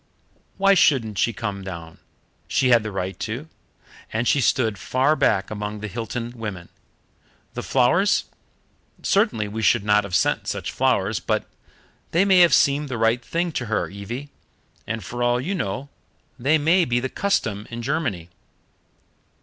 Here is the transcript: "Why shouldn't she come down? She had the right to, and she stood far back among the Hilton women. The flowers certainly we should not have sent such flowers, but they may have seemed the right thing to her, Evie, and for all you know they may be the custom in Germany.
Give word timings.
"Why 0.57 0.73
shouldn't 0.73 1.19
she 1.19 1.31
come 1.31 1.63
down? 1.63 1.99
She 2.47 2.69
had 2.69 2.81
the 2.81 2.91
right 2.91 3.19
to, 3.19 3.47
and 4.11 4.27
she 4.27 4.41
stood 4.41 4.79
far 4.79 5.15
back 5.15 5.51
among 5.51 5.79
the 5.79 5.87
Hilton 5.87 6.31
women. 6.35 6.69
The 7.53 7.61
flowers 7.61 8.23
certainly 9.03 9.47
we 9.47 9.61
should 9.61 9.83
not 9.83 10.03
have 10.03 10.15
sent 10.15 10.47
such 10.47 10.71
flowers, 10.71 11.19
but 11.19 11.47
they 12.13 12.25
may 12.25 12.39
have 12.39 12.55
seemed 12.55 12.89
the 12.89 12.97
right 12.97 13.23
thing 13.23 13.51
to 13.51 13.67
her, 13.67 13.89
Evie, 13.91 14.31
and 14.87 15.03
for 15.03 15.21
all 15.21 15.39
you 15.39 15.53
know 15.53 15.87
they 16.39 16.57
may 16.57 16.83
be 16.83 16.99
the 16.99 17.07
custom 17.07 17.67
in 17.69 17.83
Germany. 17.83 18.29